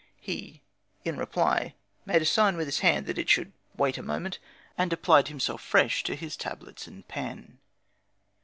He, 0.19 0.63
in 1.05 1.19
reply, 1.19 1.75
made 2.07 2.23
a 2.23 2.25
sign 2.25 2.57
with 2.57 2.65
his 2.67 2.79
hand 2.79 3.05
that 3.05 3.19
it 3.19 3.29
should 3.29 3.53
wait 3.77 3.99
a 3.99 4.01
moment, 4.01 4.39
and 4.75 4.91
applied 4.91 5.27
himself 5.27 5.61
afresh 5.61 6.03
to 6.05 6.15
his 6.15 6.35
tablets 6.35 6.87
and 6.87 7.07
pen. 7.07 7.59